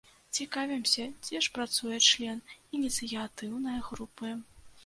[0.35, 2.41] Цікавімся, дзе ж працуе член
[2.81, 4.35] ініцыятыўнай групы.